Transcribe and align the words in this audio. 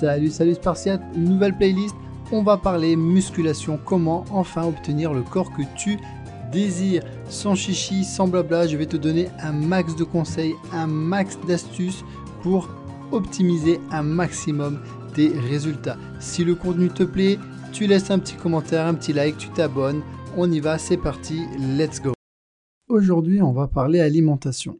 Salut, 0.00 0.30
salut 0.30 0.54
Spartiate, 0.54 1.02
nouvelle 1.14 1.54
playlist. 1.54 1.94
On 2.32 2.42
va 2.42 2.56
parler 2.56 2.96
musculation, 2.96 3.78
comment 3.84 4.24
enfin 4.30 4.64
obtenir 4.64 5.12
le 5.12 5.20
corps 5.20 5.52
que 5.52 5.60
tu 5.76 5.98
désires. 6.50 7.02
Sans 7.28 7.54
chichi, 7.54 8.02
sans 8.04 8.26
blabla, 8.26 8.66
je 8.66 8.78
vais 8.78 8.86
te 8.86 8.96
donner 8.96 9.28
un 9.40 9.52
max 9.52 9.94
de 9.96 10.04
conseils, 10.04 10.54
un 10.72 10.86
max 10.86 11.38
d'astuces 11.46 12.02
pour 12.42 12.70
optimiser 13.12 13.78
un 13.90 14.02
maximum 14.02 14.80
tes 15.14 15.28
résultats. 15.38 15.98
Si 16.18 16.44
le 16.44 16.54
contenu 16.54 16.88
te 16.88 17.02
plaît, 17.02 17.38
tu 17.70 17.86
laisses 17.86 18.10
un 18.10 18.20
petit 18.20 18.36
commentaire, 18.36 18.86
un 18.86 18.94
petit 18.94 19.12
like, 19.12 19.36
tu 19.36 19.50
t'abonnes. 19.50 20.00
On 20.34 20.50
y 20.50 20.60
va, 20.60 20.78
c'est 20.78 20.96
parti, 20.96 21.42
let's 21.76 22.00
go. 22.00 22.14
Aujourd'hui, 22.88 23.42
on 23.42 23.52
va 23.52 23.68
parler 23.68 24.00
alimentation. 24.00 24.78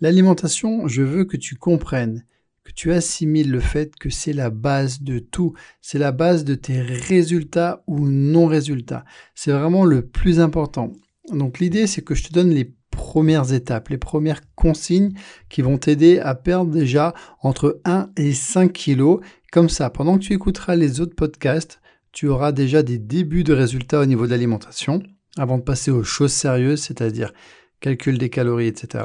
L'alimentation, 0.00 0.88
je 0.88 1.02
veux 1.02 1.26
que 1.26 1.36
tu 1.36 1.56
comprennes 1.56 2.24
que 2.64 2.72
tu 2.72 2.92
assimiles 2.92 3.50
le 3.50 3.60
fait 3.60 3.94
que 3.96 4.10
c'est 4.10 4.32
la 4.32 4.50
base 4.50 5.02
de 5.02 5.18
tout, 5.18 5.52
c'est 5.80 5.98
la 5.98 6.12
base 6.12 6.44
de 6.44 6.54
tes 6.54 6.80
résultats 6.80 7.84
ou 7.86 8.08
non-résultats. 8.08 9.04
C'est 9.34 9.52
vraiment 9.52 9.84
le 9.84 10.06
plus 10.06 10.40
important. 10.40 10.92
Donc 11.32 11.58
l'idée, 11.58 11.86
c'est 11.86 12.02
que 12.02 12.14
je 12.14 12.24
te 12.24 12.32
donne 12.32 12.50
les 12.50 12.74
premières 12.90 13.52
étapes, 13.52 13.88
les 13.88 13.98
premières 13.98 14.40
consignes 14.54 15.12
qui 15.48 15.62
vont 15.62 15.78
t'aider 15.78 16.18
à 16.18 16.34
perdre 16.34 16.70
déjà 16.70 17.14
entre 17.42 17.80
1 17.84 18.10
et 18.16 18.32
5 18.32 18.72
kilos. 18.72 19.20
Comme 19.52 19.68
ça, 19.68 19.90
pendant 19.90 20.18
que 20.18 20.24
tu 20.24 20.32
écouteras 20.32 20.74
les 20.74 21.00
autres 21.00 21.14
podcasts, 21.14 21.80
tu 22.12 22.28
auras 22.28 22.52
déjà 22.52 22.82
des 22.82 22.98
débuts 22.98 23.44
de 23.44 23.52
résultats 23.52 24.00
au 24.00 24.06
niveau 24.06 24.26
de 24.26 24.30
l'alimentation 24.30 25.02
avant 25.36 25.58
de 25.58 25.62
passer 25.62 25.90
aux 25.90 26.04
choses 26.04 26.32
sérieuses, 26.32 26.82
c'est-à-dire 26.82 27.32
calcul 27.80 28.18
des 28.18 28.30
calories, 28.30 28.68
etc. 28.68 29.04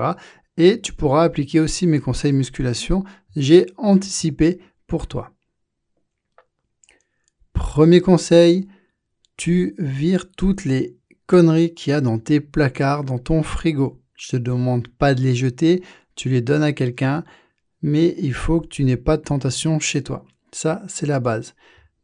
Et 0.60 0.82
tu 0.82 0.94
pourras 0.94 1.24
appliquer 1.24 1.62
aussi 1.62 1.88
mes 1.88 2.02
conseils 2.02 2.34
musculation. 2.34 3.06
J'ai 3.36 3.66
anticipé 3.78 4.60
pour 4.88 5.08
toi. 5.08 5.32
Premier 7.54 8.02
conseil, 8.02 8.68
tu 9.38 9.74
vires 9.80 10.30
toutes 10.30 10.66
les 10.66 10.98
conneries 11.28 11.74
qu'il 11.74 11.92
y 11.92 11.94
a 11.94 12.02
dans 12.02 12.20
tes 12.20 12.42
placards, 12.42 13.06
dans 13.06 13.20
ton 13.20 13.42
frigo. 13.42 14.02
Je 14.16 14.32
te 14.32 14.38
demande 14.38 14.90
pas 14.90 15.16
de 15.16 15.22
les 15.22 15.34
jeter, 15.34 15.82
tu 16.16 16.28
les 16.28 16.42
donnes 16.42 16.64
à 16.64 16.74
quelqu'un, 16.74 17.24
mais 17.82 18.16
il 18.18 18.34
faut 18.34 18.60
que 18.60 18.68
tu 18.68 18.84
n'aies 18.84 18.98
pas 18.98 19.16
de 19.16 19.24
tentation 19.24 19.80
chez 19.80 20.04
toi. 20.04 20.26
Ça, 20.52 20.84
c'est 20.90 21.06
la 21.06 21.22
base. 21.22 21.56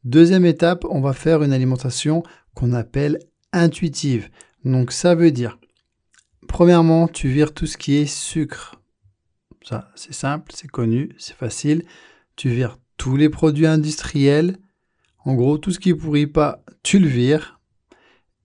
Deuxième 0.05 0.45
étape, 0.45 0.85
on 0.89 1.01
va 1.01 1.11
faire 1.11 1.43
une 1.43 1.51
alimentation 1.51 2.23
qu'on 2.53 2.71
appelle 2.71 3.19
intuitive. 3.51 4.29
Donc 4.63 4.93
ça 4.93 5.13
veut 5.13 5.31
dire 5.31 5.59
Premièrement, 6.47 7.07
tu 7.07 7.27
vires 7.27 7.53
tout 7.53 7.65
ce 7.65 7.77
qui 7.77 7.95
est 7.95 8.05
sucre. 8.05 8.81
Ça, 9.63 9.89
c'est 9.95 10.13
simple, 10.13 10.51
c'est 10.53 10.69
connu, 10.69 11.15
c'est 11.17 11.35
facile. 11.35 11.83
Tu 12.35 12.49
vires 12.49 12.77
tous 12.97 13.17
les 13.17 13.29
produits 13.29 13.65
industriels. 13.65 14.57
En 15.25 15.33
gros, 15.33 15.57
tout 15.57 15.71
ce 15.71 15.79
qui 15.79 15.89
ne 15.89 15.95
pourrit 15.95 16.27
pas, 16.27 16.63
tu 16.83 16.99
le 16.99 17.07
vires. 17.07 17.59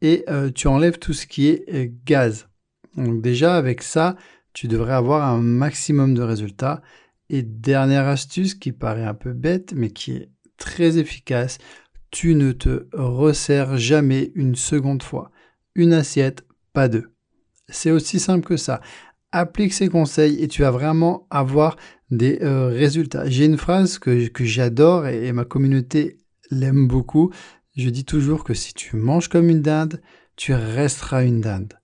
Et 0.02 0.24
euh, 0.28 0.50
tu 0.50 0.66
enlèves 0.66 0.98
tout 0.98 1.12
ce 1.12 1.26
qui 1.26 1.48
est 1.48 1.64
euh, 1.74 1.88
gaz. 2.06 2.48
Donc 2.96 3.20
déjà, 3.20 3.56
avec 3.56 3.82
ça, 3.82 4.16
tu 4.54 4.66
devrais 4.66 4.94
avoir 4.94 5.28
un 5.28 5.40
maximum 5.40 6.14
de 6.14 6.22
résultats. 6.22 6.80
Et 7.28 7.42
dernière 7.42 8.08
astuce 8.08 8.54
qui 8.54 8.72
paraît 8.72 9.04
un 9.04 9.14
peu 9.14 9.32
bête, 9.32 9.72
mais 9.74 9.90
qui 9.90 10.12
est 10.12 10.30
très 10.56 10.98
efficace, 10.98 11.58
tu 12.10 12.34
ne 12.34 12.52
te 12.52 12.88
resserres 12.92 13.76
jamais 13.76 14.32
une 14.34 14.56
seconde 14.56 15.02
fois. 15.02 15.30
Une 15.74 15.92
assiette, 15.92 16.44
pas 16.72 16.88
deux. 16.88 17.12
C'est 17.70 17.90
aussi 17.90 18.18
simple 18.18 18.46
que 18.46 18.56
ça. 18.56 18.80
Applique 19.32 19.72
ces 19.72 19.88
conseils 19.88 20.42
et 20.42 20.48
tu 20.48 20.62
vas 20.62 20.70
vraiment 20.70 21.26
avoir 21.30 21.76
des 22.10 22.40
euh, 22.42 22.68
résultats. 22.68 23.28
J'ai 23.28 23.44
une 23.44 23.58
phrase 23.58 23.98
que, 23.98 24.28
j'adore 24.40 25.06
et, 25.06 25.32
ma 25.32 25.44
communauté 25.44 26.18
l'aime 26.50 26.88
beaucoup. 26.88 27.30
Je 27.76 27.88
dis 27.90 28.04
toujours 28.04 28.44
que 28.44 28.54
si 28.54 28.74
tu 28.74 28.96
manges 28.96 29.28
comme 29.28 29.48
une 29.48 29.62
dinde, 29.62 30.02
tu 30.36 30.52
resteras 30.52 31.24
une 31.24 31.40
dinde. 31.40 31.74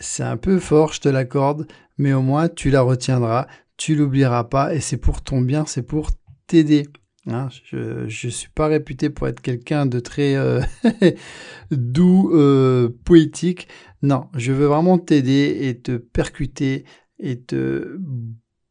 C'est 0.00 0.24
un 0.24 0.36
peu 0.36 0.58
fort, 0.58 0.92
je 0.92 1.00
te 1.00 1.08
l'accorde, 1.08 1.68
mais 1.98 2.12
au 2.12 2.22
moins 2.22 2.48
tu 2.48 2.70
la 2.70 2.82
retiendras, 2.82 3.46
tu 3.76 3.94
l'oublieras 3.94 4.44
pas 4.44 4.74
et 4.74 4.80
c'est 4.80 4.96
pour 4.96 5.22
ton 5.22 5.40
bien, 5.40 5.66
c'est 5.66 5.82
pour 5.82 6.10
t'aider. 6.48 6.88
Hein, 7.26 7.48
je 7.70 8.04
ne 8.04 8.30
suis 8.30 8.50
pas 8.50 8.66
réputé 8.66 9.08
pour 9.08 9.28
être 9.28 9.40
quelqu'un 9.40 9.86
de 9.86 9.98
très 9.98 10.34
euh, 10.36 10.60
doux, 11.70 12.30
euh, 12.34 12.90
poétique. 13.04 13.66
Non, 14.02 14.28
je 14.36 14.52
veux 14.52 14.66
vraiment 14.66 14.98
t'aider 14.98 15.56
et 15.62 15.80
te 15.80 15.96
percuter 15.96 16.84
et 17.18 17.40
te 17.40 17.98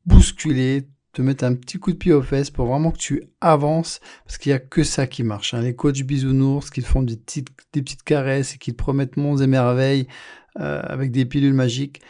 bousculer, 0.05 0.87
te 1.13 1.23
mettre 1.23 1.45
un 1.45 1.55
petit 1.55 1.79
coup 1.79 1.91
de 1.91 1.97
pied 1.97 2.13
aux 2.13 2.21
fesses 2.21 2.51
pour 2.51 2.67
vraiment 2.67 2.91
que 2.91 2.99
tu 2.99 3.23
avances, 3.41 4.01
parce 4.25 4.37
qu'il 4.37 4.51
n'y 4.51 4.55
a 4.55 4.59
que 4.59 4.83
ça 4.83 5.07
qui 5.07 5.23
marche. 5.23 5.55
Hein. 5.55 5.61
Les 5.61 5.75
coachs 5.75 6.03
bisounours 6.03 6.69
qui 6.69 6.81
font 6.81 7.01
des 7.01 7.17
petites, 7.17 7.49
des 7.73 7.81
petites 7.81 8.03
caresses 8.03 8.53
et 8.53 8.57
qui 8.59 8.71
te 8.71 8.77
promettent 8.77 9.17
monts 9.17 9.37
et 9.37 9.47
merveilles 9.47 10.07
euh, 10.59 10.81
avec 10.83 11.11
des 11.11 11.25
pilules 11.25 11.53
magiques, 11.53 12.01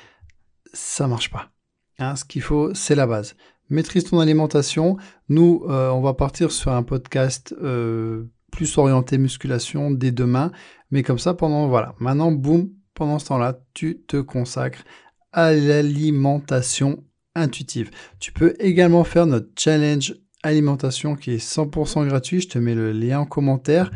ça 0.74 1.08
marche 1.08 1.30
pas. 1.30 1.53
Hein. 2.00 2.16
ce 2.16 2.26
qu'il 2.26 2.42
faut, 2.42 2.74
c'est 2.74 2.96
la 2.96 3.08
base 3.08 3.36
maîtrise 3.74 4.06
ton 4.06 4.20
alimentation. 4.20 4.98
Nous, 5.30 5.66
euh, 5.68 5.90
on 5.90 6.02
va 6.02 6.14
partir 6.14 6.52
sur 6.52 6.72
un 6.72 6.84
podcast 6.84 7.54
euh, 7.62 8.26
plus 8.52 8.78
orienté 8.78 9.18
musculation 9.18 9.92
dès 9.92 10.12
demain. 10.12 10.52
Mais 10.92 11.04
comme 11.04 11.20
ça, 11.20 11.34
pendant, 11.34 11.68
voilà, 11.68 11.96
maintenant, 12.00 12.32
boum, 12.32 12.70
pendant 12.94 13.20
ce 13.20 13.28
temps-là, 13.28 13.60
tu 13.74 14.02
te 14.08 14.18
consacres 14.18 14.84
à 15.32 15.54
l'alimentation 15.54 17.04
intuitive. 17.36 17.90
Tu 18.20 18.32
peux 18.32 18.56
également 18.60 19.04
faire 19.04 19.26
notre 19.26 19.50
challenge 19.58 20.16
alimentation 20.44 21.16
qui 21.16 21.32
est 21.32 21.44
100% 21.44 22.08
gratuit. 22.08 22.42
Je 22.42 22.50
te 22.50 22.60
mets 22.60 22.76
le 22.76 22.92
lien 22.92 23.22
en 23.22 23.26
commentaire. 23.26 23.92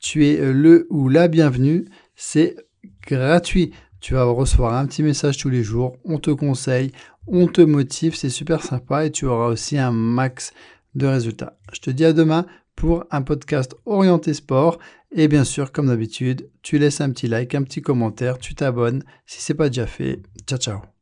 Tu 0.00 0.26
es 0.26 0.52
le 0.52 0.86
ou 0.90 1.08
la 1.08 1.28
bienvenue. 1.28 1.86
C'est 2.16 2.56
gratuit. 3.06 3.72
Tu 4.00 4.14
vas 4.14 4.24
recevoir 4.24 4.74
un 4.74 4.86
petit 4.86 5.02
message 5.02 5.38
tous 5.38 5.50
les 5.50 5.62
jours. 5.62 5.96
On 6.04 6.18
te 6.18 6.30
conseille, 6.30 6.92
on 7.26 7.46
te 7.46 7.60
motive, 7.60 8.14
c'est 8.16 8.30
super 8.30 8.62
sympa 8.62 9.04
et 9.04 9.10
tu 9.10 9.26
auras 9.26 9.48
aussi 9.48 9.78
un 9.78 9.92
max 9.92 10.52
de 10.94 11.06
résultats. 11.06 11.58
Je 11.72 11.80
te 11.80 11.90
dis 11.90 12.04
à 12.04 12.12
demain 12.12 12.46
pour 12.76 13.04
un 13.10 13.22
podcast 13.22 13.76
orienté 13.84 14.34
sport. 14.34 14.78
Et 15.12 15.28
bien 15.28 15.44
sûr, 15.44 15.72
comme 15.72 15.88
d'habitude, 15.88 16.48
tu 16.62 16.78
laisses 16.78 17.00
un 17.00 17.10
petit 17.10 17.28
like, 17.28 17.54
un 17.54 17.62
petit 17.62 17.82
commentaire, 17.82 18.38
tu 18.38 18.54
t'abonnes 18.54 19.02
si 19.26 19.40
ce 19.40 19.52
n'est 19.52 19.56
pas 19.56 19.68
déjà 19.68 19.86
fait. 19.86 20.22
Ciao 20.46 20.58
ciao 20.58 20.99